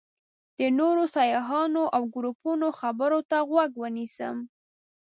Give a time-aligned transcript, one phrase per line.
[0.59, 4.35] د نورو سیاحانو او ګروپونو خبرو ته غوږ ونیسم.